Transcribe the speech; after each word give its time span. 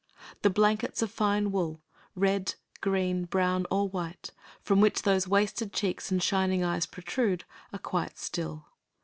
The 0.41 0.49
blankets 0.49 1.03
of 1.03 1.11
fine 1.11 1.51
wool 1.51 1.83
red, 2.15 2.55
green, 2.81 3.25
brown, 3.25 3.67
or 3.69 3.87
white 3.87 4.31
from 4.59 4.81
which 4.81 5.03
those 5.03 5.27
wasted 5.27 5.71
cheeks 5.73 6.09
and 6.11 6.23
shining 6.23 6.63
eyes 6.63 6.87
protrude 6.87 7.43
are 7.71 7.77
quite 7.77 8.17
still. 8.17 8.65